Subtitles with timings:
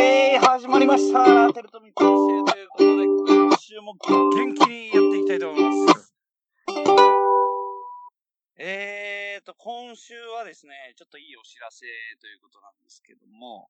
[0.00, 1.52] ケー始まりました。
[1.52, 6.14] テルトミ先生ということで、今週も元気にやっていきたいと思います。
[8.56, 11.84] えーと、今週はですね、ちょっといいお知らせ
[12.18, 13.68] ということなんですけども、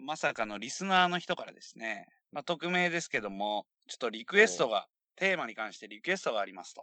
[0.00, 6.82] まさかのリスナーの人からですね、まあ、匿名ですけども、ちょっとリクエストが、テーマに関してリクエストがありますと。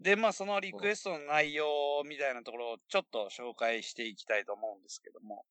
[0.00, 1.64] で、まあそのリクエストの内容
[2.04, 5.46] みたいなところをちょっと紹介していきたいと思うんですけども、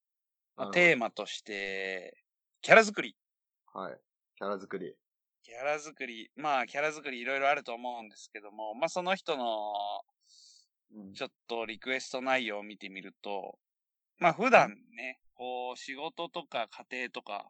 [0.57, 2.17] まあ、テーマとして、
[2.61, 3.15] キャラ作り。
[3.73, 3.97] はい。
[4.35, 4.95] キャラ作り。
[5.43, 9.71] キャラ作り、まあキャラ作りいろいろあると思うんですけども、まあその人の
[10.93, 13.57] うんちょっとリクエスト内容を見てみると、
[14.19, 17.49] まあ普段ね、こう仕事とか家庭とか、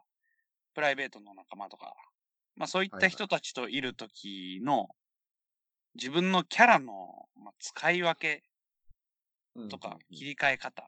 [0.75, 1.95] プライベートの仲間とか、
[2.55, 4.89] まあそういった人たちといるときの、
[5.95, 8.43] 自分のキャラの、まあ、使い分け
[9.55, 10.87] うんとか切り替え方。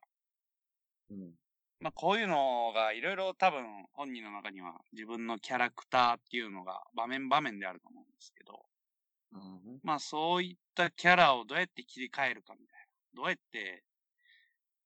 [1.79, 1.85] うん。
[1.85, 8.65] まあこういうのがいろいろ多分本人の中には自分のキャラクターっていうのが場面場面であると思うんですけど、
[9.33, 9.79] うん。
[9.83, 13.21] まあそういったキャラをどうやって切り替えるかみたいな。
[13.21, 13.83] どうやって、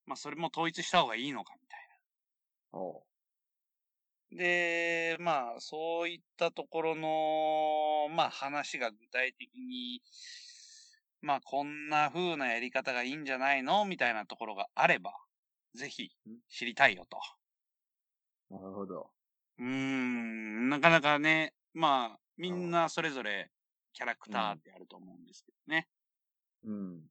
[0.06, 1.80] まあそれも統一した方がいいのかみたい
[4.34, 4.38] な。
[4.38, 10.02] で、まあそういったところの、まあ話が具体的に、
[11.22, 15.14] まあこんな風なやり方がいいんじゃないのみたいなところがあれば、
[15.76, 16.12] ぜひ
[16.50, 17.18] 知りたいよと。
[18.50, 19.10] なるほど。
[19.60, 23.52] うーん、なかなかね、まあ、みんなそれぞれ
[23.94, 25.88] キャラクターってあると思うんですけどね。
[26.66, 27.02] うん。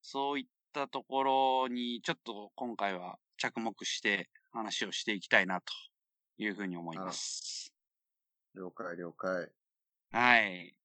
[0.00, 5.72] そういったところにちょっと今回は着目して話をしていきたいなと
[6.38, 7.72] いうふうに思います。
[8.54, 9.48] 了解了解。
[10.12, 10.76] はい。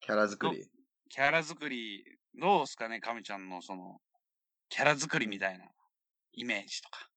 [0.00, 0.68] キャラ作り。
[1.08, 4.00] キャラ作り、どうですかね、カミちゃんのその、
[4.68, 5.64] キャラ作りみたいな
[6.36, 7.08] イメージとか。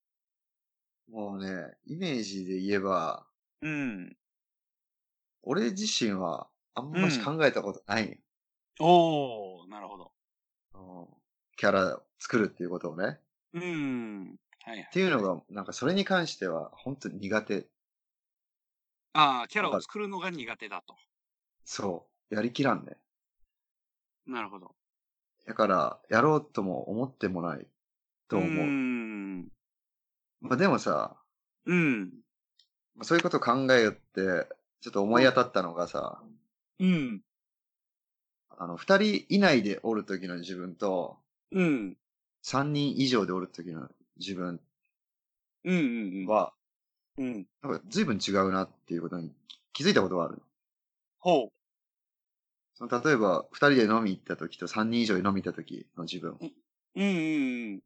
[1.11, 3.25] もうね、イメージで言えば、
[3.61, 4.15] うん。
[5.43, 8.17] 俺自身はあんまし考えたことないよ。
[8.79, 10.03] おー、なるほど。
[10.03, 10.09] うん
[11.57, 13.19] キャラ作るっていうことをね。
[13.53, 14.39] うん。
[14.63, 14.79] はいはい。
[14.81, 17.67] っていうのが、なんかそれに関しては本当に苦手。
[19.11, 20.95] ああ、キャラを作るのが苦手だと。
[21.65, 22.35] そう。
[22.35, 22.95] やりきらんね。
[24.25, 24.73] なるほど。
[25.45, 27.67] だから、やろうとも思ってもない
[28.29, 28.49] と思う。
[28.49, 29.47] ーん。
[30.41, 31.17] まあでもさ、
[31.65, 32.11] うん。
[32.95, 34.47] まあそういうこと考えよって、
[34.81, 36.21] ちょっと思い当たったのがさ、
[36.79, 37.21] うん。
[38.51, 41.17] あの、二人以内でおる時の自分と、
[41.51, 41.97] うん。
[42.41, 44.61] 三人以上でおる時の自分
[45.65, 45.77] うん。
[45.77, 46.25] うん。
[46.27, 46.53] は、
[47.17, 47.45] うん。
[47.61, 49.33] なんか随分違うなっていうことに
[49.73, 50.41] 気づいたことがある。
[51.19, 51.49] ほ
[52.75, 56.31] その例えば、二人で飲み行った時と三人以上で飲み行った時の自分。
[56.31, 56.37] う。
[56.95, 57.03] うん。
[57.03, 57.03] う
[57.75, 57.79] ん。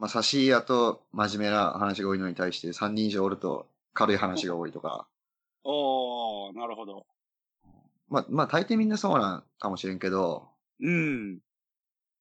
[0.00, 5.06] まあ、差し屋と真面目な話が多いのに対して、三人以上おると軽い話が多いとか。
[5.62, 7.04] おー、なるほど。
[8.08, 10.48] まあ、まあ、大抵みんなそうなんかもしれんけど、
[10.80, 11.40] うん。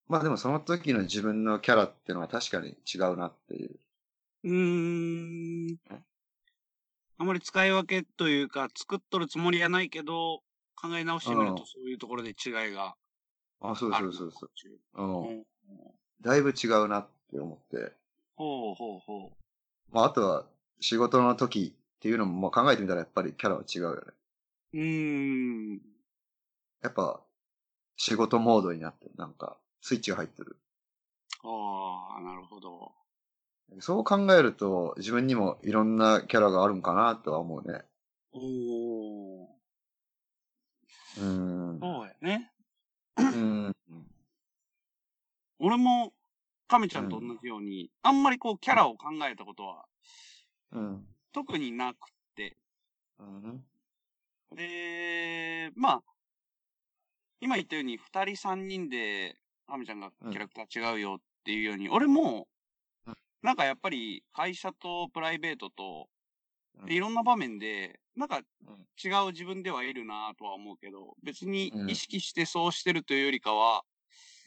[0.10, 3.80] まあでもその時の自分のキャラってのは確かに違うなっていう。
[4.44, 5.78] うーん。
[7.18, 10.42] あまり使い分けというか、作っとるつもりはないけど、
[10.76, 12.96] 考え直してみるうんとそういうところで違いが
[13.62, 15.02] あ、そうあるそうそうそう。
[15.02, 15.02] う。
[15.02, 15.30] うん。
[15.30, 15.44] うん。
[16.22, 17.92] だいぶ違うなって思って。
[18.36, 19.32] ほうほうほ
[19.92, 20.46] まああとは
[20.80, 24.02] 仕事の時っていうのもまあ考えてみたらやっぱりキャラは違うよね。
[24.74, 24.78] う。
[24.78, 25.82] うーん。
[26.82, 27.22] やっぱ
[27.98, 29.12] 仕事モードになってる。
[29.18, 30.56] なんかスイッチが入ってる。
[31.44, 32.92] ああ、なるほど。
[33.80, 37.82] そう考えると自分にもいろんなキャラがあるんかなとは思うね。
[38.34, 39.48] おー。
[41.18, 41.24] うー
[41.74, 41.80] ん。
[41.80, 42.52] そうやね。
[43.18, 43.76] うん。
[45.60, 46.14] 俺も、
[46.69, 49.85] 亀ちゃんと同じように、あんまりこう、キャラを考えたことは、
[50.72, 51.06] うん。
[51.34, 51.97] 特になく
[52.35, 52.57] て。
[53.19, 53.66] うん。
[54.56, 56.03] で、まあ、
[57.41, 59.35] 今言ったように、二人三人で、
[59.68, 62.48] 亀ちゃんがキャラクター違うよっていうように、俺も
[63.07, 66.07] うん、なんかやっぱり、会社とプライベートと、
[66.88, 73.83] いろんな場面で、なんかうん違う自分ではいるなとは思うけど、別にうん意識してそうしてるというよりかは、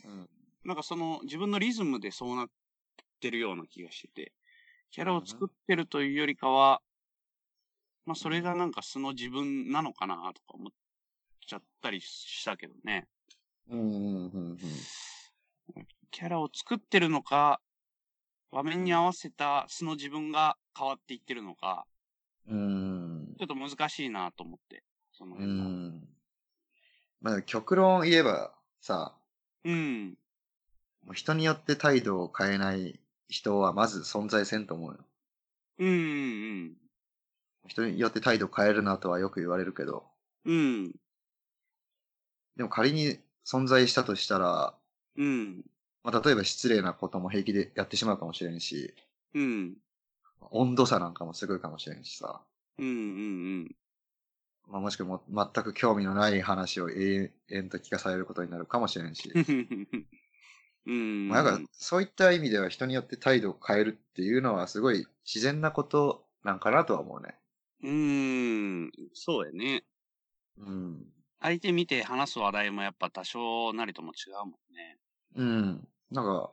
[0.05, 0.29] うん。
[0.65, 2.49] なんかその自分のリズムでそうなっ
[3.21, 4.33] てるような気がしてて、
[4.91, 6.81] キャラを作ってるというよりかは、
[8.07, 10.73] まあそれがなんか素の自分なのかなとか思っ
[11.47, 13.07] ちゃったりしたけどね。
[13.71, 13.81] うん。
[13.81, 14.25] うん。
[14.25, 14.59] うん。
[16.11, 17.61] キャラを作ってるのか、
[18.51, 21.87] 場面に合わせた素の自分が変わっていってるのか、
[22.49, 23.35] うん。
[23.39, 24.85] ちょっと難しいなと思って。
[25.13, 26.09] そのう辺がん。
[27.21, 29.17] まあ、極論言えばさ、
[29.65, 30.15] うん。
[31.05, 34.99] もう人によって態度を変えない人はまず存在せんと思うよ。
[35.79, 36.73] うんうん
[37.69, 40.05] 人によって態度変えるなとはよく言われるけど、
[40.45, 40.55] うん。
[40.55, 40.59] う
[40.89, 40.93] ん。
[42.57, 44.75] でも仮に存在したとしたら、
[45.17, 45.65] うん。
[46.03, 48.95] まあ、例えば失礼なことも平気でやってしまうかもしれんし、
[49.35, 49.77] うん。
[50.51, 52.43] 温度差なんかもすごいかもしれんしさ、
[52.79, 52.91] うんう
[53.65, 53.77] ん
[54.69, 60.07] まあ、もしくはもう全く興味のない話を永遠と聞かされることになるかもしれんし、うん。
[60.87, 61.29] うん。
[61.29, 67.35] まあなんかそういった意味では人によって態度を変えるっていうのはすごい自然なことなんかなとは思うね。
[67.83, 68.93] うーん。
[69.15, 69.85] そうやね。
[70.59, 71.05] うん。
[71.41, 74.99] 相手見て話す話題もやっぱ多少なりとも違うもんね。
[75.35, 75.89] うん。
[76.11, 76.53] なんか、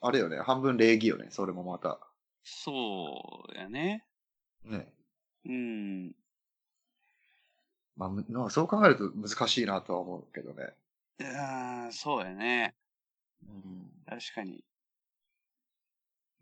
[0.00, 2.00] あれよね、半分礼儀よね、それもまた。
[2.42, 4.04] そうやね。
[4.64, 4.92] ね。
[5.46, 6.12] うん。
[7.96, 8.10] ま
[8.46, 10.72] あそう考えると難しいなとは思うけどね。
[11.20, 12.74] あーそうやね。
[13.42, 14.64] うん、確かに。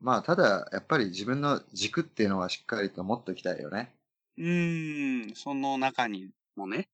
[0.01, 3.95] まあ、ただ、やっぱり自分の軸っていうのはしっかりと持っておきたいよね。
[4.39, 5.35] うーん。
[5.37, 6.89] その中にもね。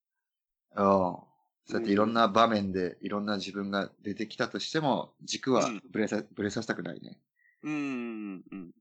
[0.74, 0.84] うん。
[0.84, 1.22] そ
[1.70, 7.18] うやっていろんな場面でいろんな自分が出てきたとしても、軸はうんぶれさ、ぶれさせたくないね。
[7.62, 8.44] うーん。
[8.50, 8.72] うん。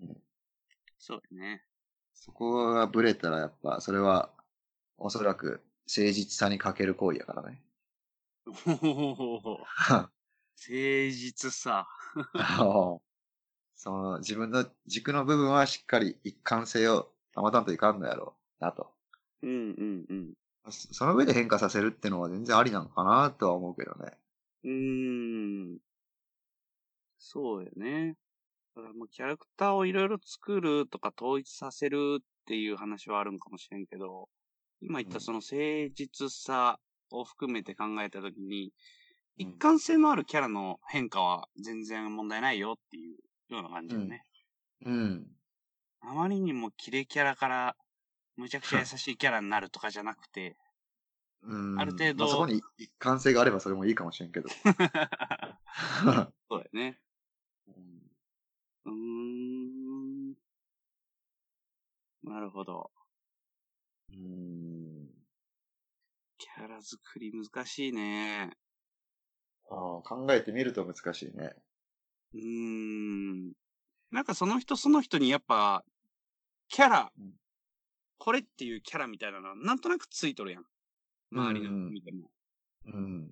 [0.00, 0.16] うん
[0.98, 1.64] そうやね。
[2.12, 4.32] そこがぶれたらやっぱ、それは、
[4.98, 7.62] おそらく誠実さに欠ける行為やからね。
[8.44, 9.58] ほほほほほ。
[10.56, 11.86] 誠実さ。
[13.76, 18.90] その自分の軸の部分はしっかり一貫性を保たんといかんのやろうなと。
[19.42, 19.54] うんう
[19.84, 20.34] んうん。
[20.70, 24.12] そその上で変化させるってのは全然ありなのかなとは思うけどね。
[24.64, 25.78] うーん。
[27.18, 28.16] そうよね。
[28.74, 34.28] だからもうキャラクターをいろいろ作るとか統一させるっていう話はあるんかもしれんけど、
[34.80, 35.56] 今言ったその誠
[35.94, 36.78] 実さ
[37.10, 38.72] を含めて考えたときに、
[39.36, 43.16] 一貫性のあるキャラの変化は全然問題ないよっていう
[43.52, 44.24] ような感じよね。
[44.84, 45.26] うん。
[46.00, 47.76] あまりにもキレキャラから
[48.36, 50.56] むちゃくちゃ優しいキャラになるとかじゃなくて、
[51.42, 51.78] うん。
[51.78, 54.48] ある程度まあそこに一貫性があればそれもいいかもしれんけど。
[54.48, 56.98] そうだよね。
[58.86, 60.34] うん。
[62.24, 62.90] なるほど。
[64.12, 65.08] うん。
[66.38, 68.56] キャラ作り難しいね。
[69.68, 71.54] ああ考えてみると難しいね。
[72.34, 73.52] うーん。
[74.10, 75.84] なんかその人その人にやっぱ、
[76.68, 77.32] キャラ、うん
[78.18, 80.64] これっていうキャラみたいなのはなんとなくついとるやん。
[81.30, 82.30] 周りのうんうん見ても。
[82.86, 83.26] うん。
[83.28, 83.30] だ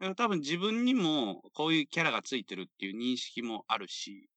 [0.00, 4.28] から多分自分にもこういうキャラがついてるっていう認識もあるし。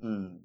[0.00, 0.40] うん。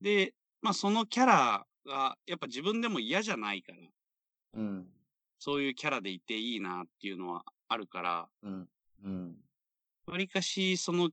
[0.00, 3.78] で、まあそのキャラがやっぱ自分でも嫌じゃないから、
[4.54, 4.86] うん。
[5.38, 8.68] そういうキャラでいていいなっていうのはあるから、うん。
[9.02, 9.36] うん。
[10.06, 11.10] わりかし、その、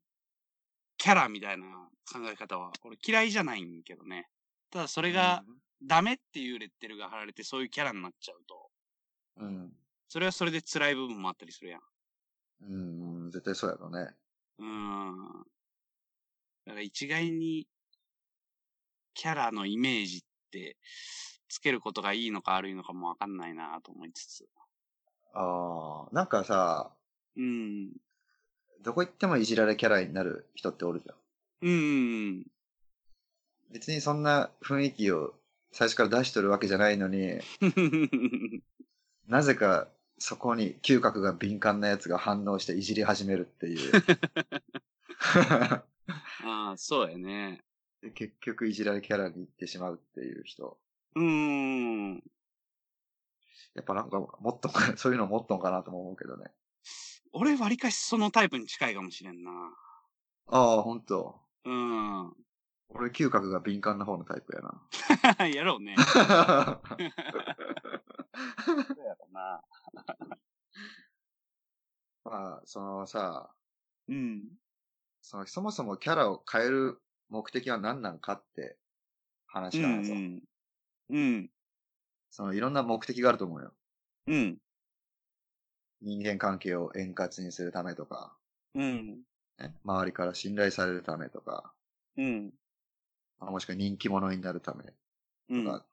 [0.97, 1.65] キャラみたいな
[2.11, 4.29] 考え方は、俺嫌いじゃないんけどね。
[4.69, 5.43] ただそれが、
[5.81, 8.69] ダメっていうレッテルが貼られて、そういうキャラになっちゃうと、
[9.37, 9.73] うん。
[10.09, 11.81] それはそれで辛い部分もあったりするやん。
[12.61, 13.25] うん。
[13.25, 13.31] うん。
[13.31, 14.13] 絶対そうやろね。
[14.57, 15.15] うーん。
[16.65, 17.67] だから一概に、
[19.13, 20.21] キャラのイメージっ
[20.51, 20.77] て、
[21.47, 24.49] つけることがいいのか悪いのかもわかんないなと思いつつ。
[25.33, 26.13] ああ。
[26.13, 26.91] なんかさ、
[27.37, 27.91] うん。
[28.81, 31.15] どこ行ってもいじられキャラになる人っておるじゃん。
[31.61, 32.45] うん。
[33.71, 35.33] 別にそんな雰囲気を
[35.71, 37.39] 最初から出しとるわけじゃないのに、
[39.27, 43.91] なぜかそこに嗅覚が敏感なやつが反応していじり始めるっていう。
[46.43, 47.63] ああ、そうやね。
[48.01, 50.77] で結局いじられキャラに行ってしまうっていう人。
[51.15, 52.23] うーん。
[53.75, 56.51] やっぱなんかもっと、そういうのもっとんかなとも思うけどね。
[57.31, 59.51] 俺割かしそのタイプに近いかもしれんな。
[60.47, 61.39] ああ、ほんと。
[61.65, 62.33] うん。
[62.89, 64.81] 俺嗅覚が敏感な方のタイプやな。
[65.47, 65.95] やろうね。
[65.97, 66.35] そうや
[69.15, 69.63] ろな。
[72.25, 73.51] まあ、そのさ、
[74.07, 74.49] うん。
[75.21, 78.77] そのそもそもキャラを変える目的は何なんかって
[79.45, 80.13] 話なんぞ。
[80.13, 80.43] うん。
[81.09, 81.51] うん。
[82.31, 83.73] そのいろんな目的があると思うよ。
[84.27, 84.57] うん。
[86.01, 88.33] 人間関係を円滑にするためとか、
[88.75, 89.21] うん。
[89.59, 91.73] ね、周りから信頼されるためとか、
[92.17, 92.53] うん。
[93.39, 94.83] まあもしくは人気者になるため
[95.49, 95.65] うん。
[95.65, 95.85] とか、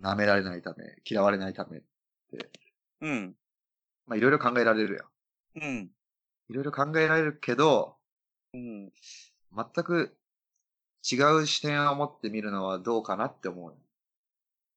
[0.00, 1.82] 舐められないため、嫌われないため、
[3.00, 3.36] うん。
[4.06, 5.64] まあいろいろ考えられるやん。
[5.66, 5.90] うん。
[6.48, 7.96] いろいろ考えられるけど、
[8.52, 8.92] うん。
[9.54, 10.16] 全く
[11.02, 13.74] 違う視点を持ってみるのはどうかなって思う。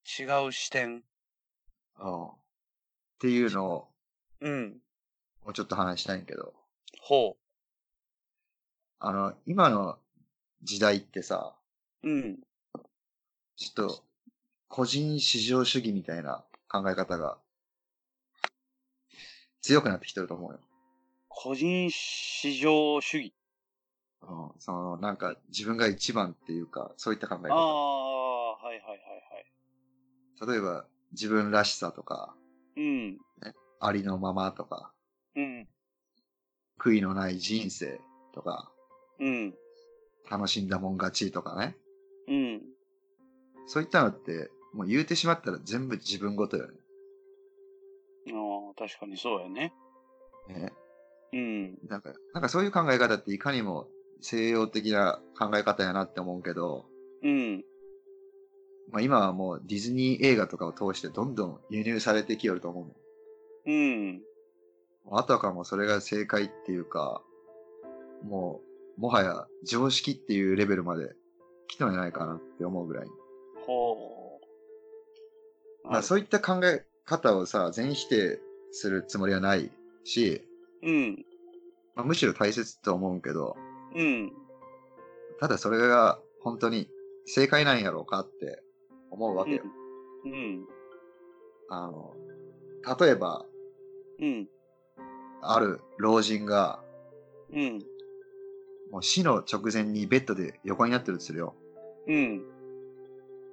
[0.05, 1.03] 違う視点。
[1.99, 2.27] うん。
[2.27, 2.29] っ
[3.19, 3.92] ていうのを、
[4.43, 4.81] うん。
[5.45, 6.53] もうちょっと話したいんやけど、
[7.01, 7.37] ほ
[8.99, 9.97] あの、今の
[10.63, 11.55] 時代ってさ、
[12.03, 12.39] うん。
[13.55, 14.03] ちょっと、
[14.67, 17.37] 個人至上主義みたいな考え方が、
[19.61, 20.59] 強くなってきてると思うよ。
[21.29, 23.33] 個人至上主義。
[24.23, 28.67] うん、その、なんか、自分が一番っていうか、そういった考えああ、方。
[28.67, 28.99] はいはいはい
[30.41, 30.51] はい。
[30.51, 32.35] 例えば、自分らしさとか、
[32.75, 33.17] うん。
[33.85, 34.91] ありのままとか、
[35.35, 35.67] うん。
[36.79, 37.99] 悔いのない人生
[38.33, 38.71] とか、
[39.19, 39.53] うん。
[40.29, 41.75] 楽しんだもん勝ちとかね。
[42.27, 42.61] うん。
[43.67, 46.73] そういったのって、もう言うてしまったら全部自分ごとよね。
[48.29, 49.73] ああ、確かにそうやね。
[50.47, 50.73] ね
[51.33, 51.77] うん。
[51.87, 53.87] なんか、なんかそういう考え方っていかにも
[54.21, 56.85] 西洋的な考え方やなって思うけど、
[57.21, 57.63] うん。
[58.91, 62.95] まあ今はもうディズニー映画とかを通してどんどん輸入されてきよると思うも
[63.65, 64.09] うん。
[64.17, 64.21] ん。
[65.11, 67.21] あたかもそれが正解っていうか、
[68.23, 68.61] も
[68.97, 71.13] う、もはや常識っていうレベルまで
[71.67, 73.07] 来てんじゃないかなって思うぐらい。
[73.65, 74.39] ほ
[75.83, 75.87] う。
[75.87, 78.39] まあそういった考え方をさ、全否定
[78.71, 79.71] するつもりはない
[80.03, 80.41] し、
[80.83, 81.25] うん。
[81.95, 83.55] まあ、むしろ大切と思うけど、
[83.95, 84.31] うん。
[85.39, 86.89] ただそれが本当に
[87.25, 88.63] 正解なんやろうかって
[89.11, 89.63] 思うわけよ。
[90.25, 90.65] うん。
[91.69, 92.13] あの、
[92.99, 93.45] 例えば、
[94.23, 94.47] うん。
[95.41, 96.81] ある老人が、
[97.51, 97.79] うん。
[98.89, 101.55] もう死の直前にベッドで横になってるとするよ。
[102.07, 102.43] うん。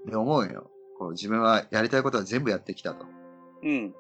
[0.07, 0.71] で、思うよ。
[0.97, 3.07] こう自分はやりたいことは全部やってきたと。
[3.65, 3.95] うん。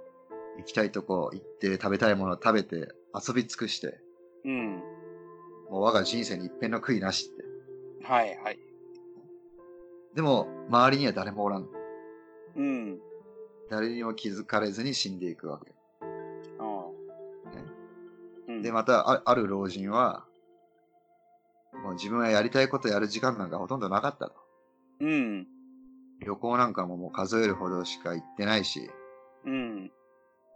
[0.59, 4.01] 行きたいとこ行って食べたいもの食べて遊び尽くして、
[4.45, 4.77] うん。
[5.71, 7.45] もう我が人生に一片の悔いなしって。
[8.07, 8.59] はいはい。
[10.15, 11.69] でも、周りには誰もおらん。
[12.57, 13.01] うん。
[13.69, 15.73] 誰にも気づかれずに死んでいくわけ。
[18.63, 20.25] で、またあ、ある老人は、
[21.83, 24.35] もう自分はやりたいことやる時間なんかほとんどなかったと。
[25.01, 25.47] うん。
[26.21, 28.91] 旅行なんかももう数えるほどしか行ってないし、
[29.47, 29.91] うん。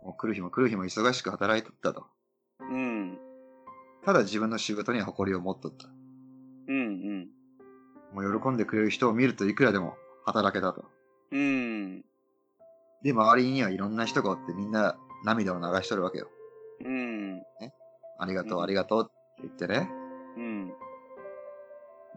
[0.03, 2.07] もう来る日も来る日も忙しく働いとったと。
[2.61, 3.19] うん。
[4.05, 5.89] ただ自分の仕事には誇りを持っとった。
[6.69, 7.29] うん。
[8.13, 9.97] もう喜んでくれる人を見るといくらでも
[10.27, 10.85] 働けたと。
[11.33, 12.05] うん。
[13.03, 16.29] で、周りにはいろんな人がおってみんな涙を流しとるわけよ。
[16.85, 17.43] うん。
[18.19, 19.91] ありがとう、うんありがとうって言ってね。
[20.37, 20.73] うん。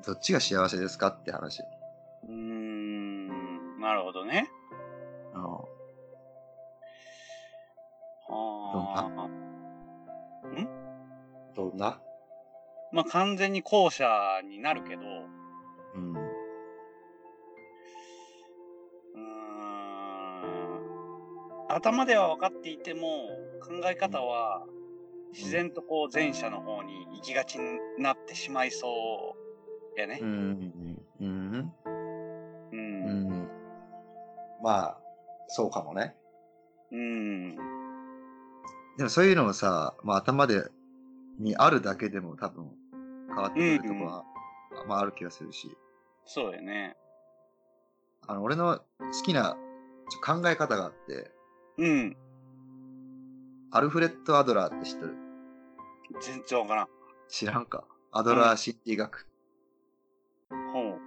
[0.05, 1.61] どっちが幸せですかって話。
[1.61, 3.79] うーん。
[3.79, 4.49] なるほどね。
[5.33, 5.67] あの
[8.29, 9.29] ああ。
[11.55, 11.99] どんな？
[12.91, 14.07] まあ完全に後者
[14.47, 15.01] になるけど、
[15.95, 16.13] うん。
[21.69, 23.27] 頭では分かっていても、
[23.61, 24.63] 考え方は
[25.33, 29.35] 自然とこう前者の方に行きがちになってしまいそ
[29.95, 30.25] うやねう。
[30.25, 30.99] ん。
[31.19, 31.73] うん。
[31.85, 32.71] う。
[32.71, 33.49] うんん。
[34.61, 34.97] まあ、
[35.47, 36.15] そうかもね。
[36.91, 37.55] うん。
[38.97, 40.63] でもそういうのをさ、まあ頭で、
[41.39, 42.71] にあるだけでも多分
[43.27, 44.23] 変わってくるとこは、
[44.87, 45.69] まあある気がするし。
[46.25, 46.95] そうやね。
[48.27, 49.55] あの、俺の好きな
[50.25, 51.31] 考え方があって、
[51.77, 52.17] うん。
[53.71, 55.15] アルフレッド・アドラーって知ってる？
[56.21, 56.87] 全然わからん。
[57.27, 59.27] 知らんかアドラー心理学。
[60.49, 60.99] ほう。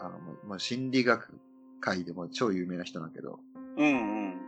[0.00, 1.38] あの、もう心理学
[1.80, 3.38] 界でも超有名な人なんだけど、
[3.76, 3.90] うんう
[4.28, 4.40] ん。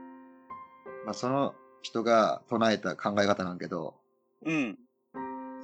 [1.04, 3.94] まあその人が唱えた考え方なんだけど、
[4.44, 4.78] うん。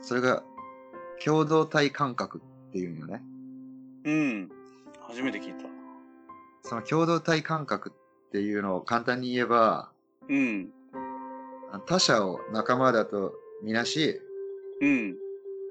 [0.03, 0.43] それが
[1.25, 3.23] 共同体感覚っていうんよね。
[4.05, 4.51] うん。
[5.01, 5.67] 初めて聞いた。
[6.63, 7.93] その共同体感覚
[8.29, 9.91] っていうのを簡単に言えば、
[10.29, 10.71] うん。
[11.81, 14.21] 他者を仲間だとみなし、
[14.81, 15.17] うん。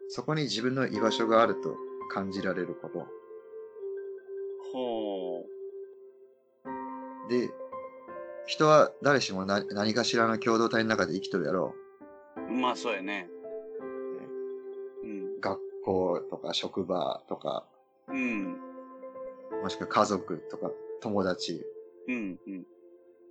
[0.10, 1.76] そこに自分の居場所があると
[2.12, 3.08] 感じられること。
[4.72, 5.46] ほ
[7.30, 7.50] で、
[8.46, 11.76] 人は誰しも何何かしらの共同体の中で生きとるやろ
[12.50, 12.52] う。
[12.52, 13.30] まあそうやね。
[15.04, 15.24] うん。
[15.38, 15.40] う。
[15.40, 17.66] 学校とか職場とか、
[18.10, 18.58] うん。
[19.62, 21.62] もしくは家族とか友達、
[22.08, 22.40] うん。
[22.46, 22.58] うん。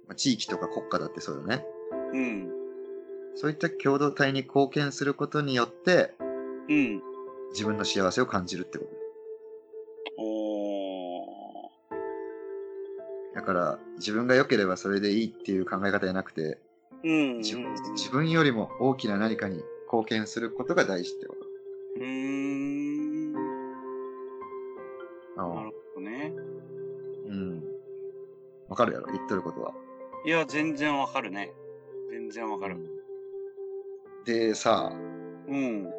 [0.06, 1.64] まあ地域とか国家だってそうよね。
[2.12, 2.61] うん。
[3.34, 6.14] そういった共同体に貢献することによって、
[6.68, 7.02] うん。
[7.52, 8.90] 自分の幸せを感じるってこと。
[10.18, 13.34] おー。
[13.34, 16.58] だから、自分が良ければそれでいいっていう考え方じゃなくて、
[17.04, 17.38] うん。
[17.38, 21.40] 自分自分よりも大きな何かに貢献することが大事ってこと。
[21.96, 23.32] うーん。
[23.32, 23.38] な
[25.64, 26.32] るほどね。
[27.26, 27.64] うん。
[28.68, 29.06] わかるやろ？
[29.12, 29.74] 言っとることは。
[30.24, 31.52] いや、全然わかるね。
[32.10, 32.76] 全然わかる。
[34.24, 34.92] でさ、
[35.48, 35.90] うん。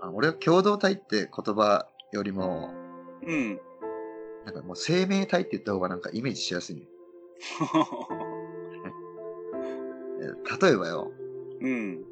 [0.00, 2.72] あ俺は共同体って言葉よりも、
[3.26, 3.60] うん。
[4.44, 6.82] なんかもう生命体って言った方がなんかイメージしやすいね。
[10.20, 10.24] え
[10.66, 11.12] 例えばよ、
[11.60, 12.04] うん。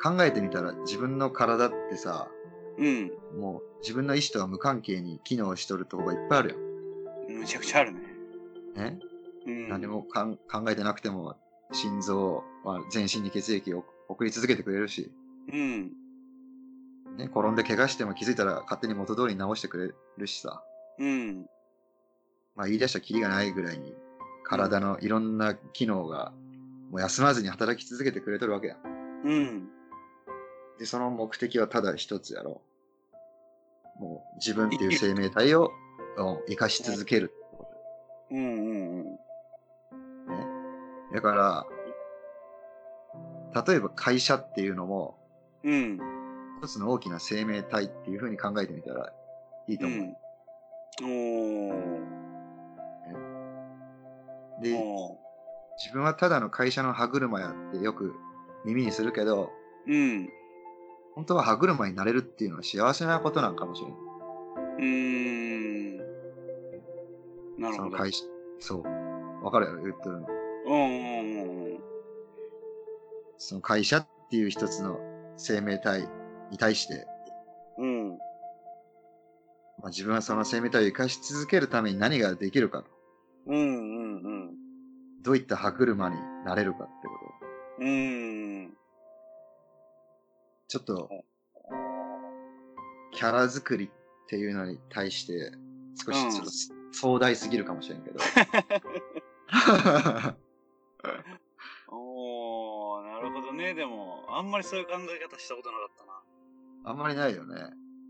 [0.00, 2.30] 考えてみたら自分の体ってさ、
[2.78, 3.10] うん。
[3.38, 6.56] もう自分の意思とは無関係に機能しとるとこがいっぱいあるよ。
[7.28, 8.00] むちゃくちゃあるね。
[8.76, 8.98] ね、
[9.46, 9.68] うん。
[9.68, 11.36] 何もかん考えてなくても、
[11.72, 15.12] 心臓は全身に血液を送り続けてくれるし、
[15.52, 15.92] うん。
[17.16, 20.62] ね、転んで怪我しても気づいたら勝手に元通りに治してくれるしさ、
[20.98, 21.46] うん。
[22.54, 23.94] まあ言い出したらキリがないぐらいに、
[24.44, 26.32] 体のいろんな機能が、
[26.90, 28.76] もう休まずに働き続けてくれとるわけや。
[29.24, 29.68] うん。
[30.78, 32.62] で、その目的はただ一つやろ。
[33.98, 35.72] もう自分っていう生命体を
[36.16, 37.68] うん生かし続けるってこ
[38.30, 38.38] うん。
[38.38, 39.07] うん。
[41.12, 41.66] だから、
[43.66, 45.18] 例えば会社っていうのも、
[45.64, 45.98] うん。
[46.62, 49.12] 一つの大きな生命体っていう風に考えてみたら
[49.68, 49.98] いいと思う。
[50.00, 51.70] うん。
[51.70, 51.98] おー。
[54.62, 55.16] で、お
[55.78, 58.14] 自分はただの会社の歯車やってよく
[58.64, 60.28] 耳にするけど、ーうん。
[61.14, 63.98] 本当は歯車になれるっていうのは幸せなことなんかもしれない。
[64.78, 65.96] うーん。
[67.58, 67.90] なるほど。
[67.90, 68.24] その会社、
[68.58, 69.44] そう。
[69.44, 70.37] わかるやろ言ってるの。
[70.68, 71.78] うんうんうん
[73.38, 74.98] その会社っていう一つの
[75.36, 76.08] 生命体
[76.50, 77.06] に対して、
[77.78, 78.18] うん。
[79.78, 82.90] まあ、自分はその生命体を生かし続けるために何ができるかと。
[83.46, 84.18] うんうんう
[84.50, 84.56] ん。
[85.22, 87.14] どういった歯車になれるかってこ
[87.78, 87.84] と。
[87.84, 88.76] うん。
[90.66, 91.08] ちょっと、
[93.12, 93.90] キャラ作りっ
[94.26, 95.52] ていうのに対して、
[95.94, 96.50] 少しちょっと
[96.92, 98.18] 壮大すぎるかもしれんけど。
[101.88, 103.74] おー、なるほどね。
[103.74, 106.22] でも、あんまりそういう考え方したことなかったな。
[106.90, 107.54] あんまりないよね。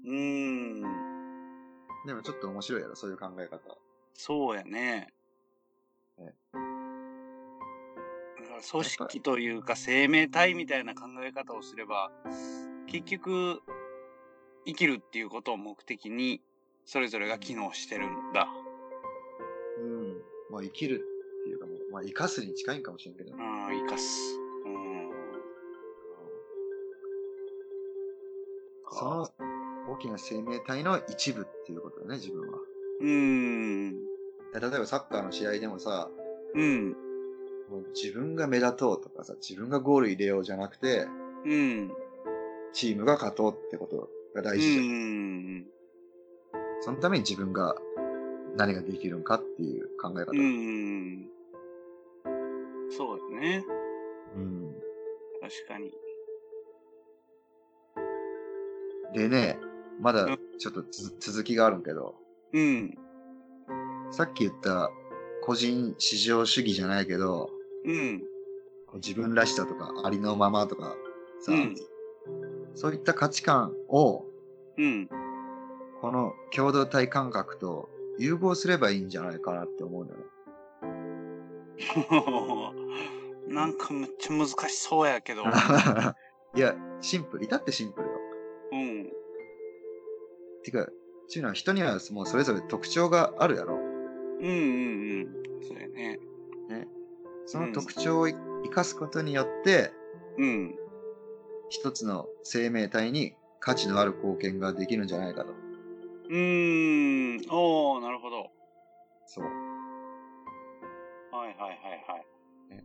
[0.04, 0.82] うーん。
[2.06, 3.60] でもちょっと面白いやろ、そういう考え方。
[4.14, 5.12] そうやね。
[6.18, 6.34] ね
[8.40, 12.10] だから組織というか生命体みたいな考え方をすれば、
[12.86, 13.60] 結局、
[14.66, 16.40] 生きるっていうことを目的に、
[16.84, 18.48] それぞれが機能してるんだ。
[19.78, 20.22] うん。
[20.50, 21.04] まあ生きる
[21.40, 23.36] っていうかもう、まあ生かすに近いんかもしれんけどね。
[23.38, 24.38] うん、生かす。
[24.64, 25.10] うん。
[28.90, 29.28] その
[29.90, 32.58] 大きな生命体の一部っていうことだね、自分は。
[33.00, 33.92] うーん。
[33.92, 36.10] 例えばサッカーの試合でもさ、
[36.54, 36.90] うん。
[37.70, 41.06] もう自分が目立とうとかさ、自分がゴール入れようじゃなくて、
[41.44, 41.92] うん。
[42.72, 45.58] チームが勝とうってことがう大事じゃん。
[45.60, 45.66] ん。
[46.80, 47.76] そのために自分が
[48.56, 50.32] 何ができるんかっていう考え方。
[50.32, 51.37] うん。
[52.90, 53.64] そうだね。
[54.36, 54.74] うん
[55.40, 55.92] 確かに。
[59.14, 59.58] でね、
[60.00, 62.14] まだうんちょっとつ続きがあるんけど、
[62.52, 62.98] うん。
[64.10, 64.90] さっき言った
[65.42, 67.50] 個人至上主義じゃないけど、
[67.84, 68.20] うん。
[68.86, 70.94] こう自分らしさとかありのままとか
[71.40, 71.74] さ、うん
[72.74, 74.24] そういった価値観を
[74.76, 75.08] うん。
[76.00, 80.18] この共同体感覚と融合すればいいんじゃないかなって思うのよ。
[83.46, 85.44] なんかめっちゃ難しそうやけど。
[86.54, 87.44] いや、シンプル。
[87.44, 88.14] 至ってシンプルよ。
[88.72, 89.12] うん。
[90.62, 90.88] てか、
[91.28, 93.76] ちゅうのは人にはもうそれぞれ特徴があるやろ。
[93.76, 94.50] うんうんう
[95.24, 95.62] ん。
[95.62, 96.20] そうやね。
[97.50, 99.90] その特徴を生かすことによって、
[100.36, 100.78] うん。
[101.70, 105.54] 一つの生命体に価値のある貢献ができるんじゃないかと。
[106.28, 107.50] うーん。
[107.50, 108.50] おー、なるほど。
[109.24, 109.67] そう。
[111.58, 112.84] はいはいはいはい。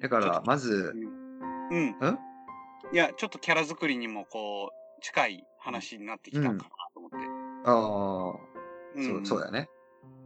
[0.00, 0.94] だから、まず、
[1.70, 1.86] うん。
[1.90, 1.96] ん
[2.92, 7.16] いや、ちょっとキャラ作りにもこう、近い話になってきたかなと思って。
[7.64, 9.68] ああ、そう、んそうだね。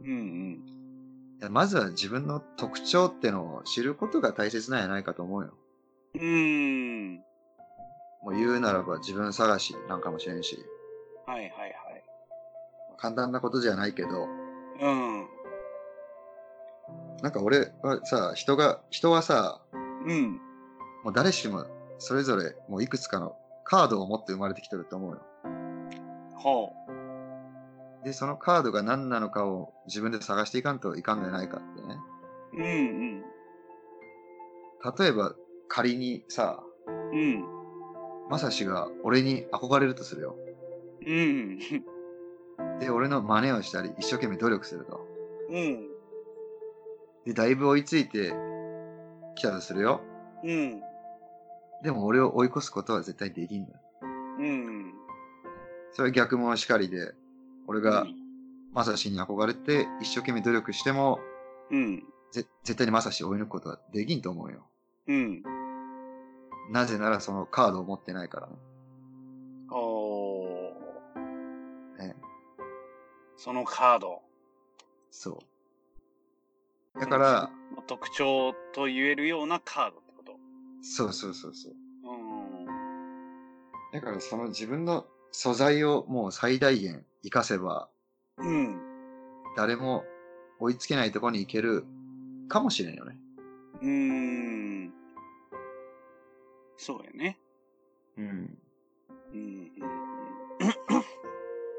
[0.01, 0.09] うん
[1.41, 1.51] うん。
[1.53, 5.53] まずは自分の特徴ってのを知ることが大切なんやないかと思うよ。
[6.15, 7.15] うーん。
[8.21, 10.57] もう言うならば自分探しなんかもしれんし、
[11.25, 11.73] はいはいはい。
[12.97, 14.27] 簡単なことじゃないけど、
[14.79, 15.27] うん。
[17.21, 19.61] なんか俺はさ、人が、人はさ、
[20.05, 20.33] うん。
[21.03, 21.65] もう誰しも
[21.97, 25.21] それぞれもういくつかのカードを持って生まれてきてると思うよ。
[26.35, 26.73] ほ
[28.03, 31.97] で、そのカードが何なのかを自分で探していかんといかんのやないかってね。
[32.53, 32.57] う。
[32.57, 33.23] うん
[34.99, 35.33] 例えば
[35.69, 37.03] 仮にさ、うん。
[37.11, 37.45] うん。
[38.29, 40.35] まさしが俺に憧れるとするよ。
[41.05, 41.59] うん。
[42.79, 45.07] で、俺の真似をしたり一生懸命努力すると。
[45.49, 45.92] うん。
[47.25, 48.33] で、だいぶ追いついて
[49.35, 50.01] きたとするよ。
[50.43, 50.81] うん。
[51.83, 53.75] でも俺を追い越すことは絶対できんのよ。
[54.39, 54.93] ううん。
[55.91, 57.13] それは逆もしかりで、
[57.67, 58.23] 俺がうん
[58.73, 61.19] まさしに憧れて一生懸命努力しても、
[61.69, 62.03] うん。
[62.31, 64.65] ぜ絶対にまさしを追い抜くことはできんと思うよ。
[65.07, 65.43] うん。
[66.71, 68.53] なぜならそのカードを持ってないからね。
[69.69, 72.07] おー。
[72.07, 72.15] ね
[73.37, 74.21] そのカード。
[75.11, 75.37] そう。
[76.99, 77.49] だから、
[77.87, 80.33] 特徴と言えるようなカードってこと？
[80.81, 81.73] そうそうそうそう。
[82.05, 82.65] うん。
[83.91, 87.89] だからその自分の素材をもう最大限活かせば、
[88.37, 88.79] うん。
[89.57, 90.03] 誰も
[90.59, 91.85] 追いつけないところに行ける
[92.47, 93.17] かもしれんよね。
[93.81, 94.93] うーん。
[96.77, 97.39] そうやね。
[98.17, 98.25] うん。
[99.33, 99.37] うん。
[99.37, 99.71] うん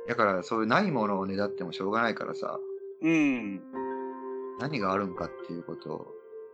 [0.07, 2.59] だからそういうないものをねだってもしょうがないからさ、
[3.01, 3.63] うん。
[4.59, 6.07] 何があるんかっていうことを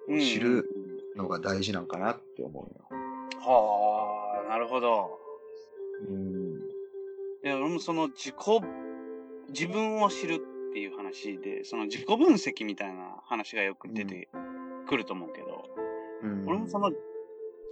[0.08, 0.20] うん。
[0.20, 0.68] 知る
[1.16, 2.86] のが大事なんかなって思うよ。
[3.40, 5.18] はあ、なるほど。
[6.08, 6.54] うん。
[7.44, 8.34] いや、俺もその自己、
[9.48, 10.34] 自分を知る
[10.70, 14.28] っていう話で、その自己分析みたいな話がよく出て
[14.88, 15.64] くると思うけど、
[16.22, 16.90] うん、俺もその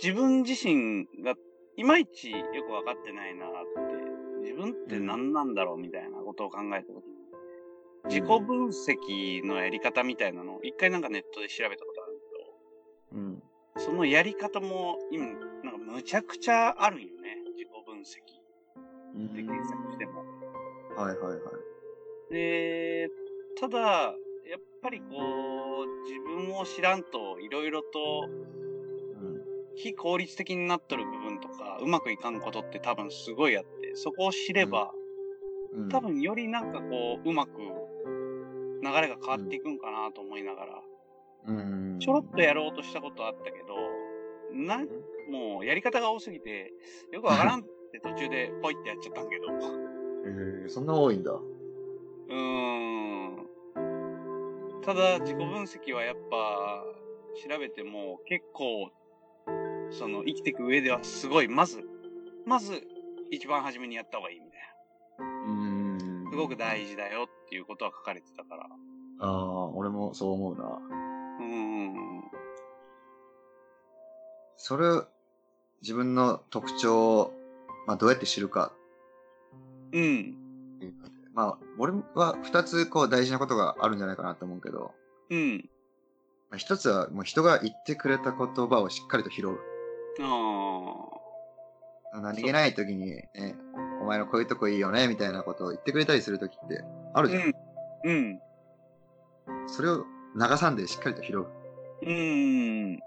[0.02, 1.34] 自分自身が
[1.76, 3.50] いまいちよくわかってないなっ
[4.40, 7.02] て、自分って何なんだろうみたいなことを考えたと
[8.08, 12.18] 自己分析のやり方みたいなのを一回なんかネットで調べたことある
[13.12, 13.36] うん。
[13.74, 17.36] けど、そのやり方も今、なんかむちゃくちゃあるんよね。
[17.54, 18.38] 自己分析
[19.14, 20.24] うんで検索しても。
[20.96, 21.40] はいはいは
[22.30, 22.34] い。
[22.34, 23.08] で、
[23.60, 29.42] ただ、やっぱりこう、自分を知らんといろいろとうん。
[29.76, 34.92] 非効率的になっとる部分とか、うまくいかんことって多分すごいあって、そこを知れば、
[35.72, 37.50] うん、多分よりなんかこう、うまく
[38.82, 40.82] 流れが変わっていくんかなと思いながら、
[41.46, 43.74] うん、ちょろっとやろうとしたことあったけど、
[44.52, 44.78] な、
[45.30, 46.72] もうやり方が多すぎて、
[47.12, 47.62] よくわからんっ
[47.92, 49.46] て途中でポイってやっちゃったんけど、
[50.24, 51.32] えー、そんな多いんだ。
[51.32, 53.46] うーん。
[54.82, 56.84] ただ、自己分析はやっぱ、
[57.48, 58.90] 調べても結構、
[59.90, 61.82] その、生きていく上ではすごい、まず、
[62.46, 62.82] まず、
[63.30, 64.40] 一番初めにやった方がいい
[66.38, 68.68] ごく大事だよっていうことは書かれてたから。
[69.20, 70.64] ああ、俺もそう思うな。
[71.40, 72.22] うーん。
[74.56, 75.06] それを、
[75.82, 77.34] 自分の特徴を、
[77.86, 78.72] まあ、どうやって知るか
[79.92, 80.34] うん。
[81.34, 84.92] まあ、俺は二つこう大事なことがあるんじゃないかなと思うけど、
[85.30, 85.68] うん。
[86.50, 89.58] まあ一つはもう人が言ってくれた言葉をしっかりと拾う。
[92.12, 93.56] あ何気ない時に、ね、
[94.00, 96.84] お前のこういうとこいいよね、みたいなことを言ってくれたりする時って
[97.14, 97.22] ああ。
[97.22, 97.42] るじゃん。
[97.42, 97.52] うん。
[98.04, 99.68] うん。
[99.68, 101.46] それを流さんでしっかりと拾う。
[102.02, 102.94] うん。
[102.94, 102.98] っ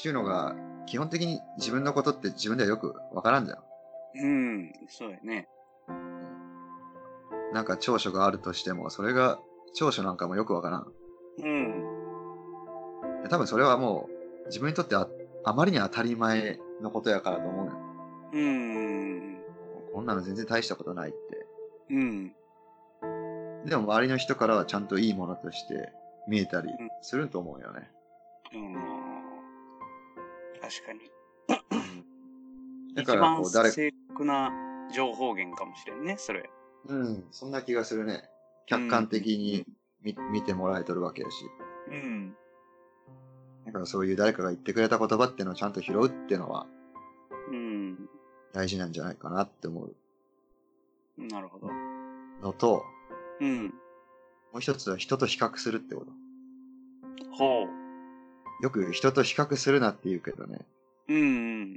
[0.00, 0.54] ていうのが、
[0.86, 3.58] 基本的に自分のことって自分ではよくわからんじゃん。
[4.18, 4.72] うん。
[4.88, 5.48] そうやね。
[7.52, 9.38] なんか長所があるとしても、それが
[9.74, 10.86] 長所なんかもよくわからん。
[11.38, 13.22] うん。
[13.22, 14.08] で多分それはも
[14.44, 15.08] う自分にとってあ
[15.44, 17.85] あまりに当たり前のことやからと思うよ。
[18.36, 19.38] うん。
[19.94, 21.46] こんなの全然大したことないって。
[21.90, 22.32] うん。
[23.64, 25.92] でも周りの人からはちゃんといいものとして
[26.28, 26.72] 見えたりん
[27.02, 27.90] すると思うよね。
[28.52, 28.74] うん。
[30.60, 31.00] 確かに。
[32.94, 34.50] だからこう誰一番正確な
[34.94, 36.48] 情報源かもしれんね、それ。
[36.88, 38.28] うん、そんな気がするね。
[38.66, 39.64] 客観的に
[40.02, 41.44] 見,、見てもらえとるわけやし。
[41.90, 42.34] うん。
[43.64, 46.75] だからそういう誰かが言ってくれた言葉っていうのをちゃんと拾うっていうのはうん。
[48.56, 49.94] 大事なんじゃないかなって思う
[51.18, 51.68] なるほど。
[52.42, 52.84] のと、
[53.38, 53.64] うん。
[53.64, 53.70] も
[54.56, 56.12] う一つは人と比較するってこと。
[57.32, 58.62] ほう。
[58.62, 60.60] よく人と比較するなって言うけどね。
[61.08, 61.74] うん。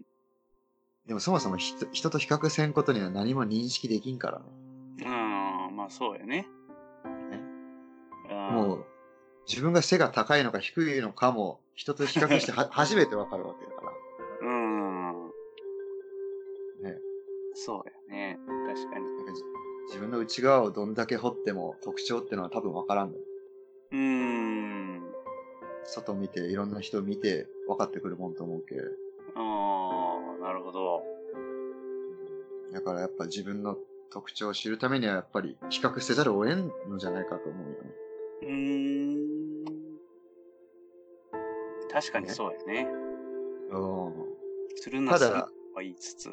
[1.05, 4.45] でもそもそも人人と比較せんことには何も認識できんからね。
[5.05, 6.47] ああ、まあそうやね。
[7.29, 7.41] ね
[8.29, 8.85] あーもう、
[9.49, 13.88] 自分が背が高いのか低いのかも、人と比較しては 初めてわかるわけだから。
[17.65, 18.39] そうやね。
[18.67, 19.05] 確かに。
[19.05, 19.43] なんかじ
[19.87, 23.13] 自分の内側をどんだけ掘っても特徴ってのは多分わからん。
[23.91, 25.01] うん。
[25.83, 28.75] 外見て、いろんな人見て分かってくるもんと思うけ。
[29.35, 29.39] あ
[30.41, 31.03] あ、なるほど。
[32.71, 33.77] だからやっぱ自分の
[34.11, 37.77] 特徴を知るためにはやっぱり比較せざるを得んのじゃないかと思うよね。
[38.43, 38.49] うー
[39.25, 39.99] ん。
[41.91, 42.87] 確かにそうやね。
[43.71, 44.13] う
[44.75, 46.29] するなするただとは言いつつ、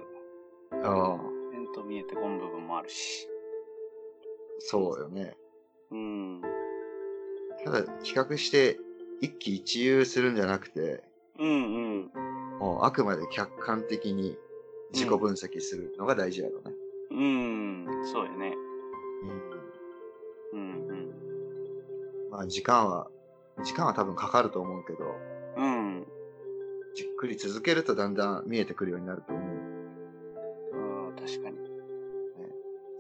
[0.79, 0.83] ん。
[0.83, 1.61] うん。
[1.61, 3.29] 面と見えてこん部分もあるし。
[4.59, 5.37] そうよね。
[5.91, 6.43] うん。
[7.65, 8.79] ただ比較して
[9.21, 11.03] 一喜一憂するんじゃなくて、
[11.39, 12.11] うんうん。
[12.59, 14.37] もうあくまで客観的に
[14.93, 16.73] 自己分析するのが大事やろね。
[17.11, 18.55] うん、そうやね。
[20.53, 20.61] うん。
[20.61, 22.31] うん、うん。
[22.31, 23.09] まあ時間は、
[23.65, 25.15] 時間は多分かかると思うけど、
[25.57, 26.07] うん。
[26.95, 29.46] じっくり続けるとだんだん見えてくるようになると思う。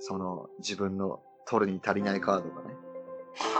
[0.08, 2.76] その自分の取るに足りないカードがね。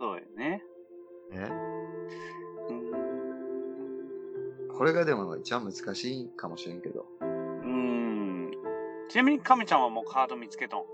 [0.00, 0.64] そうやね。
[1.30, 1.50] ね
[2.70, 4.68] うん。
[4.74, 7.04] これがでも一番難しいかもしれんけど。
[7.20, 8.50] うん。
[9.10, 10.84] ちなみに亀ちゃんはもうカード見つけとん？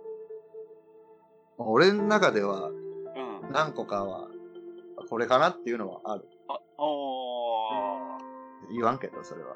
[1.59, 3.53] 俺の中ではうん。
[3.53, 4.29] 何個かは、
[5.09, 6.29] これかなっていうのはある。
[6.49, 8.75] あ、おー。
[8.75, 9.55] 言わんけど、それは。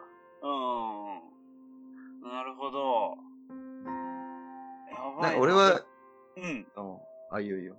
[7.35, 7.75] あ、いいよいいよ。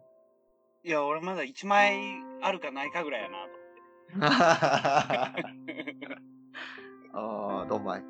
[0.84, 3.56] いや、俺まだ1枚あるかないかぐらいやなと。
[7.18, 8.04] ああ、どんまい。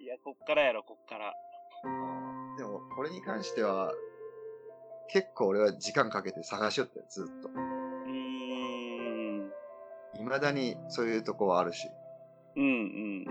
[0.00, 1.32] いや、こっからやろ、こっから。
[2.56, 3.94] でも、これに関しては、
[5.08, 7.48] 結構俺は時間かけて探しよったよ、ずっと。
[7.48, 7.58] うー
[9.44, 9.52] ん。
[10.14, 11.88] 未だにそういうとこはあるし。
[12.56, 13.24] うんうん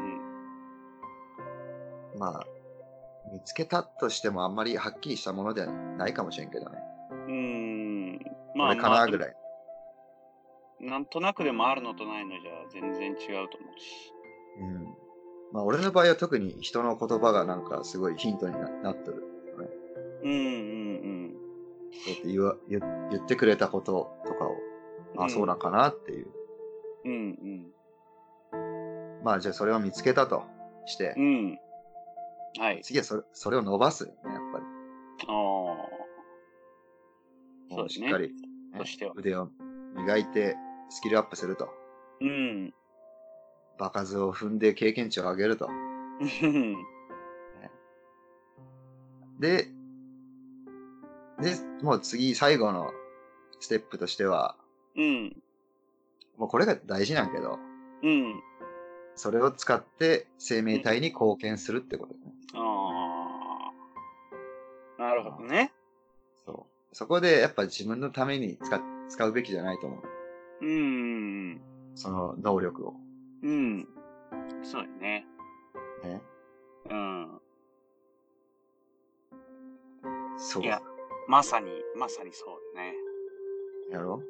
[2.18, 2.48] まあ、
[3.32, 6.78] 見つけたとしてもあんまりはっきりしたものではないかもしれんけどね。
[7.12, 7.18] うん。
[7.18, 7.34] うー
[8.16, 8.20] ん。
[8.58, 9.36] これかなぐらい。
[10.80, 13.16] なんとなくでもあるのとないのじゃ全然違う
[13.50, 14.14] と思うし。
[14.60, 14.84] うん。
[15.54, 19.24] まあ俺の場合は特に人の言葉がなんかすごいヒントにななってる。
[20.24, 21.34] うんうん
[22.06, 22.80] そうやって言わ言
[23.12, 24.56] 言ってくれたこととかを、
[25.16, 25.24] うん。
[25.24, 26.28] あ、そうなんかなっていう。
[27.06, 27.72] うん
[29.24, 30.44] まあじゃあそれを見つけたと
[30.86, 31.60] してうん。
[32.56, 32.62] う、ん。
[32.62, 32.82] はい。
[32.84, 34.66] 次はそれそれを伸ばすよね、やっぱり。
[35.28, 35.98] ああ。
[37.70, 38.32] そうですねしっかり、
[38.78, 39.50] としては腕を
[39.96, 40.56] 磨いて
[40.90, 41.70] スキルアップすると。
[42.22, 42.74] うん。
[43.78, 45.68] 場数を踏んで経験値を上げると。
[45.68, 46.76] うん。
[49.40, 49.68] で、
[51.40, 52.92] で、もう次、最後の
[53.60, 54.58] ステップとしては、
[54.96, 55.44] うん。
[56.38, 57.60] もうこれが大事なんけど、
[58.04, 58.42] うん。
[59.18, 62.20] それを使って生命体に貢献するってことね。
[62.54, 63.72] あ
[65.00, 65.02] あ。
[65.02, 65.74] なるほどね。
[66.46, 66.96] そう。
[66.96, 69.98] そこでやっぱ自分のために使使うべきじゃないと思
[70.62, 70.66] う。
[70.66, 71.62] うん。
[71.96, 72.94] その能力を。
[73.42, 73.88] うん。
[74.62, 75.26] そうやね。
[76.04, 76.22] ね。
[76.92, 77.40] うん。
[80.38, 80.64] そう。
[80.64, 80.80] いや
[81.28, 82.94] まさに、まさにそうだね。
[83.92, 84.22] やろ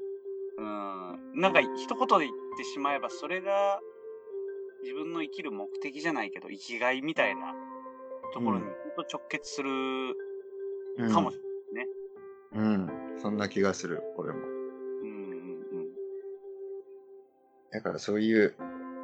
[0.57, 1.41] うん。
[1.41, 3.81] なんか一言で言ってしまえば、それが
[4.87, 7.53] 自分の生きる目的じゃないけど、生きがいみたいな
[8.33, 8.65] ところに
[9.11, 9.69] 直結する
[10.97, 11.37] うんかもし
[12.53, 12.89] うん。
[13.21, 14.39] そんな気がする、俺も。
[14.39, 14.49] れない。
[14.49, 14.59] うん
[15.03, 15.87] うん
[17.69, 18.55] だからそういう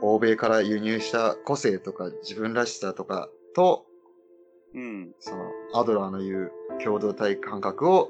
[0.02, 3.86] 欧米から輸入した個性とか自分らしさとかと、
[4.74, 4.82] うん。
[4.82, 5.14] うん。
[5.20, 8.10] そのアドラーの言う共同体感覚を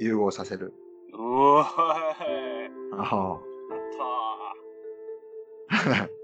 [0.00, 0.72] 融合させる。
[1.12, 1.66] うおーい。
[2.94, 3.90] あやっ
[5.90, 6.08] たあ。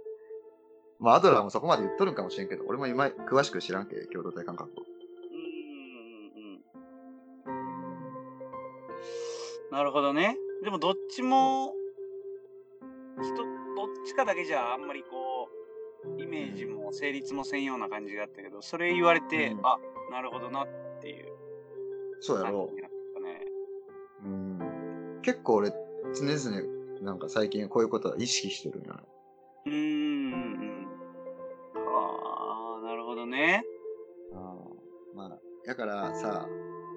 [1.00, 4.82] まあアドラーもそこまで言っとるんかもしれんけど、俺も今詳しく知らんけ、共同体感覚を。
[4.82, 4.86] ー。
[6.36, 7.50] うんうんう
[9.70, 9.72] ん。
[9.72, 10.36] なるほどね。
[10.62, 11.72] でもどっちも、
[13.20, 13.46] 人、どっ
[14.06, 15.48] ちかだけじゃあんまりこ
[16.16, 19.78] う、イメージも成立もせんような感じがあったけど、それ言われて、うんあ、
[20.10, 20.68] なるほどなっ
[21.00, 21.32] ていう
[22.20, 23.46] そうやろ感じになったね。
[24.24, 24.28] う。
[24.28, 24.30] う
[25.18, 25.20] ん。
[25.22, 29.00] 結構俺、常々、なんか最近こういうことは意識してるんよね。
[29.66, 29.97] うーん、うん。
[35.78, 36.48] からさ、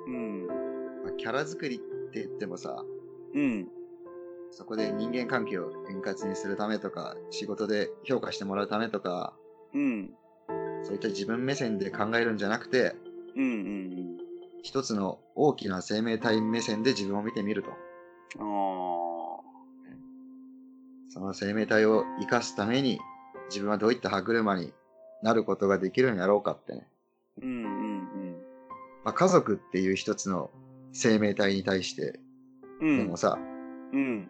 [0.08, 0.48] うん。
[0.48, 2.84] まあ、キャラ作りって言ってもさ、
[3.36, 3.68] うん。
[4.50, 9.34] そこで人間関係を円滑にするためとか、仕事で評価してもらうためとか、
[9.76, 10.10] うん。
[10.84, 12.96] そういった自分目線で考えるんじゃなくて、
[13.36, 13.44] うん。
[13.44, 14.18] うん。
[14.64, 17.70] 一つの大きな生命体目線で自分を見てみると。
[18.40, 19.38] うん。
[19.38, 19.40] あ
[21.10, 23.00] その生命体を生かすために、
[23.50, 24.74] 自分はどういった歯車に
[25.22, 26.88] なることができるんやろうかってね。
[27.44, 27.81] うん。
[29.04, 30.52] まあ、家族っていう一つの
[30.94, 32.20] 生命体に対して、
[32.82, 32.98] うん。
[33.00, 33.38] でもさ、
[33.94, 34.30] うん。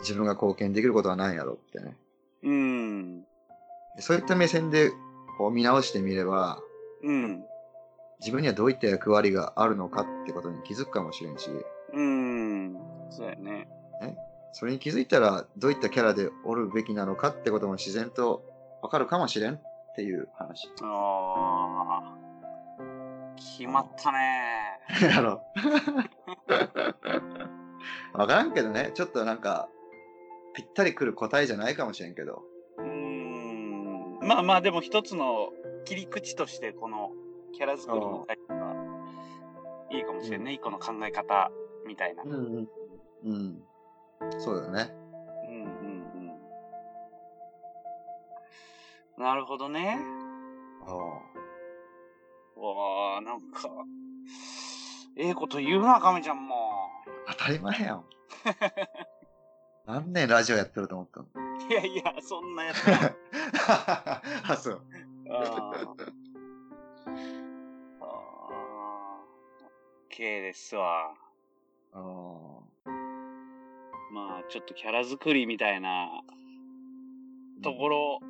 [0.00, 1.96] 自分が貢献できることは何やろうってね。
[2.42, 3.24] うん。
[3.98, 4.90] そういった目線で
[5.38, 6.60] こう見直してみれば、
[7.02, 7.44] うん。
[8.20, 11.50] 自分にはどういった役割があるのかってことに気づくかもしれんし、
[11.92, 12.76] うん。
[13.10, 13.68] そうやね。
[14.58, 18.42] それに気づいたらどういったキャラでおるべきなのかってことも自然と
[18.82, 19.60] わかるかもしれんっ
[19.94, 20.70] ていう話。
[20.82, 22.25] ああ。
[23.36, 24.80] 決まったね。
[25.02, 25.42] やろ。
[28.14, 29.68] わからんけどね、ちょっとなんか、
[30.54, 32.42] ぴったりくる答えじゃないかもしれんけど。
[32.78, 34.18] うーん。
[34.22, 35.52] まあまあ、でも一つの
[35.84, 37.12] 切り口として、この
[37.52, 38.74] キャラ作りのタイプが
[39.90, 40.52] いいかもしれんね。
[40.52, 41.50] 一個の考え方
[41.86, 42.22] みたいな。
[42.22, 42.68] うんうん。
[43.24, 43.62] うん。
[44.38, 44.94] そうだよね。
[45.48, 45.64] うん
[49.18, 49.24] うん。
[49.24, 49.98] なるほどね。
[50.86, 51.20] あ
[52.56, 53.68] わあ、なんか、
[55.16, 56.90] ええこと言うな、亀ちゃんも。
[57.26, 58.04] あ当たり前やん。
[59.86, 61.26] 何年ラジオやってると思ったの？
[61.68, 63.14] いやいや、そんなやつは。
[64.48, 64.82] あ、そう。
[65.30, 66.12] あー
[68.00, 70.10] あー。
[70.10, 71.14] OK ですわ。
[71.92, 72.60] あー
[74.12, 76.22] まあ、ちょっとキャラ作りみたいな
[77.62, 78.20] ところ、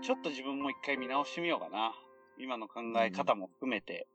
[0.00, 1.92] ちょっと自分も一回見直してみようかな。
[2.42, 4.08] 今の考え方も含めて、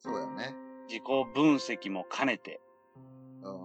[0.00, 0.56] そうやね。
[0.88, 2.60] 自己分析も兼ねて。
[3.44, 3.52] うん。
[3.52, 3.56] う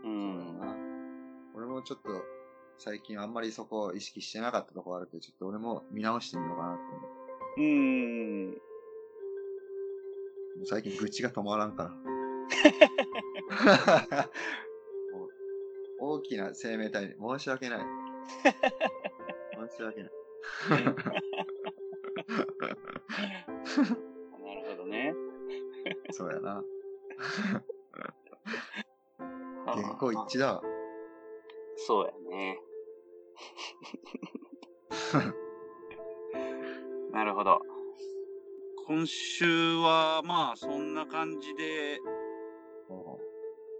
[0.00, 0.58] そうだん。
[0.58, 0.74] な。
[1.54, 2.08] 俺もちょっと、
[2.78, 7.08] 最近あんまりそこを意識してなかったとこあるけど、ちょっと俺も見直してみようかなって思う。
[7.60, 8.46] うん。
[8.52, 8.56] も
[10.62, 11.90] う最近愚痴が止まらんから。
[16.00, 17.80] 大きな生命体に申し訳ない。
[19.68, 20.12] 申し訳ない。
[23.78, 23.96] なる
[24.76, 25.14] ほどね。
[26.10, 26.64] そうやな。
[29.66, 30.62] 原稿一致だわ。
[31.76, 32.60] そうやね。
[37.12, 37.60] なるほど。
[38.86, 42.00] 今週はまあそんな感じで、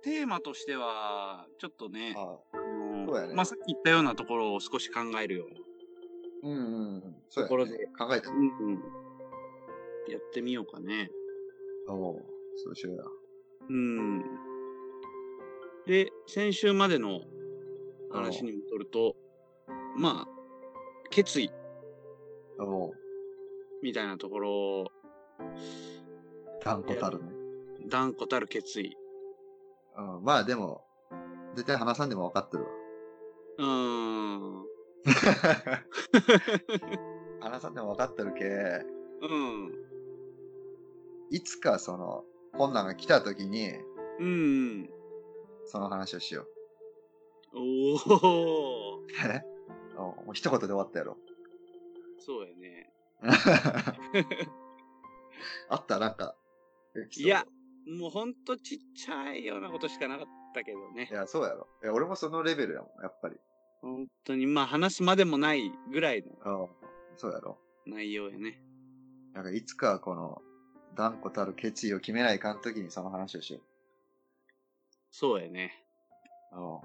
[0.02, 2.58] テーマとしては、ちょっとね、ああ
[3.26, 5.56] ねまあさっき言ったようなところを少し考えるような
[6.42, 6.64] うんうんう
[6.98, 7.02] ん。
[7.28, 7.46] そうや、ね。
[7.48, 8.30] ところで考えた。
[8.30, 8.82] うんうん。
[10.08, 11.10] やってみようかね。
[11.88, 12.24] おう
[12.56, 13.04] そうしようや。
[13.70, 14.24] うん。
[15.86, 17.20] で、先週までの
[18.10, 19.16] 話に戻ると、
[19.96, 20.28] まあ、
[21.10, 21.50] 決意
[22.58, 22.92] おう
[23.82, 24.86] みたいなところ、
[26.64, 27.30] 断固たるね。
[27.88, 28.96] 断固たる決意。
[29.96, 30.84] うん、まあでも、
[31.54, 32.70] 絶対話さんでも分かってるわ。
[33.58, 33.68] うーん。
[37.40, 38.44] 話さんでも分かってるけ、
[39.22, 39.72] うん。
[41.30, 42.24] いつかその、
[42.56, 43.70] 困難が来た時に、
[44.18, 44.88] うん。
[45.66, 46.46] その話をしよ
[47.54, 48.98] おお。
[49.00, 49.06] う。
[49.24, 49.42] え
[49.96, 51.16] お もう一言で終わったやろ。
[52.18, 52.92] そうやね。
[55.68, 55.98] あった？
[55.98, 56.34] なんか。
[57.16, 57.44] いや、
[57.86, 61.14] もうほんとちっちゃいようなことしかなかったけどねい。
[61.14, 61.68] や、そうやろ。
[61.82, 63.36] いや、俺もそのレベルやもん、やっぱり。
[63.82, 66.68] 本当に、まあ話すまでもないぐらいのうん。
[67.16, 67.58] そうやろ。
[67.86, 68.62] 内容やね。
[69.34, 70.42] なんかいつかこの、
[70.98, 73.60] 断固たる決意を決めないかん時にその話をしよ
[75.12, 75.72] そうやね。
[76.52, 76.56] う。
[76.56, 76.62] うん。
[76.64, 76.80] オ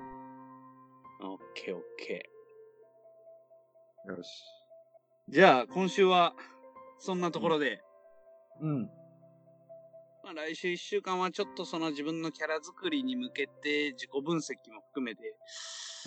[1.37, 2.29] ッケーオッケ
[4.07, 4.29] よし。
[5.29, 5.33] ー。
[5.33, 6.33] じゃあ、今週は、
[6.99, 7.81] そんなところで、
[8.61, 8.83] うん。
[10.23, 15.35] まあ、来週一週間はちょっとその自分のキャラ作りに向けて自己分析も含めて、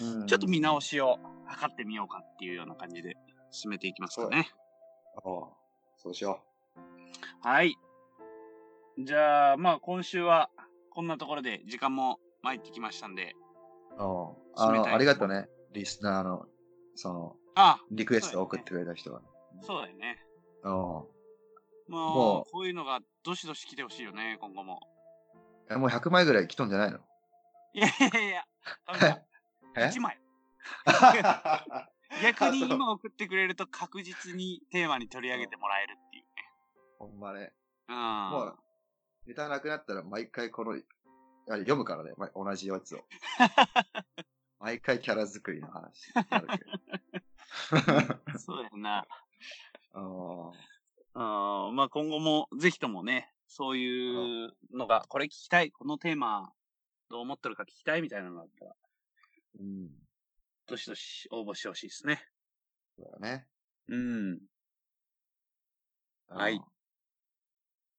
[0.00, 1.18] うんちょっと見直しを
[1.50, 3.16] 図ってみようかっていうような感じで
[3.50, 4.48] 進めていきますかね。
[5.24, 5.48] おう
[5.96, 6.40] そうしよ
[7.42, 7.74] はい。
[8.98, 10.50] じゃあ、まあ今週は
[10.90, 13.35] こんなところで時間も参ってきましたんで。
[13.98, 14.02] う。
[14.02, 15.48] おうあの、ありがとうね。
[15.72, 16.46] リスナーの、
[16.94, 19.20] その、あ、リクエストを送ってくれた人は。
[19.62, 20.18] そうだよね。
[20.64, 21.09] おうも
[21.88, 24.80] う、もうこういうのがどしどし来てほしいよね、今後も。
[25.70, 26.98] え、もう100枚ぐらい来とんじゃないの？
[27.74, 28.44] いやいやいや、
[29.76, 30.18] え？1枚。
[32.22, 36.30] 逆に今送ってくれると確実にテーマに取り上げてもらえるっていうね。
[36.98, 37.52] ほんまね。
[37.88, 37.96] うん。
[38.30, 38.59] もう、
[39.26, 43.04] ネタなくなったら毎回この、あれ読むからね、ま同じやつを。
[44.60, 48.38] 毎回キャラ作りの話になるけど。
[48.38, 49.06] そうやな。
[49.92, 50.52] あー
[51.14, 56.53] あーまあ今後もぜひともね、そういうのが、これ聞きたい、このテーマ、
[57.09, 58.76] どう思ってるか聞きたいみたいなのがあったら、
[59.61, 59.90] うん。
[60.66, 62.28] どしどし応募してほしいですね。
[62.96, 63.46] そうだね。
[63.88, 64.40] うん。
[66.28, 66.61] はい。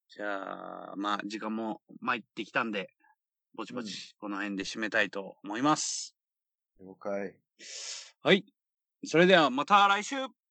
[0.09, 2.89] じゃあ、まあ時間も参ってきたんで、
[3.55, 6.15] ぼちぼちこの辺で締めたいと思います。
[6.79, 7.35] 了解。
[8.21, 8.45] はい。
[9.05, 10.15] それではまた来週